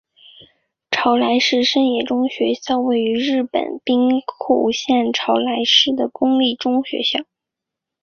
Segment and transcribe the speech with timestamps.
[0.89, 7.19] 朝来市立生野中学校位于日本兵库县朝来市的公立中学校。